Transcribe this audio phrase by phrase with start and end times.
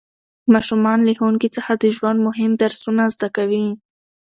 [0.53, 3.67] ماشومان له ښوونکي څخه د ژوند مهم درسونه زده کوي